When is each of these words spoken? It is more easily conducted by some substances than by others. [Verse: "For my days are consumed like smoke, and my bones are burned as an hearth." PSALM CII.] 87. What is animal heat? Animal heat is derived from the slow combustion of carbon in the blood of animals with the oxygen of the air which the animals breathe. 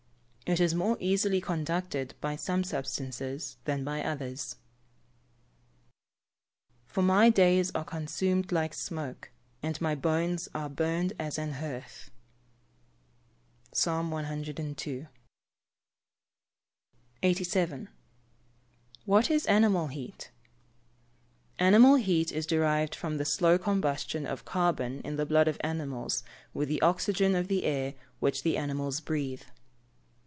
It 0.47 0.59
is 0.59 0.75
more 0.75 0.97
easily 0.99 1.39
conducted 1.39 2.13
by 2.19 2.35
some 2.35 2.65
substances 2.65 3.55
than 3.63 3.85
by 3.85 4.03
others. 4.03 4.57
[Verse: 5.87 5.95
"For 6.87 7.01
my 7.01 7.29
days 7.29 7.71
are 7.73 7.85
consumed 7.85 8.51
like 8.51 8.73
smoke, 8.73 9.31
and 9.63 9.79
my 9.79 9.95
bones 9.95 10.49
are 10.53 10.67
burned 10.69 11.13
as 11.17 11.37
an 11.37 11.53
hearth." 11.53 12.11
PSALM 13.73 14.09
CII.] 14.11 15.07
87. 17.23 17.87
What 19.05 19.31
is 19.31 19.45
animal 19.45 19.87
heat? 19.87 20.31
Animal 21.59 21.95
heat 21.95 22.33
is 22.33 22.45
derived 22.45 22.93
from 22.93 23.15
the 23.15 23.23
slow 23.23 23.57
combustion 23.57 24.25
of 24.27 24.43
carbon 24.43 24.99
in 25.05 25.15
the 25.15 25.25
blood 25.25 25.47
of 25.47 25.61
animals 25.61 26.23
with 26.53 26.67
the 26.67 26.81
oxygen 26.81 27.35
of 27.37 27.47
the 27.47 27.63
air 27.63 27.93
which 28.19 28.43
the 28.43 28.57
animals 28.57 28.99
breathe. 28.99 29.43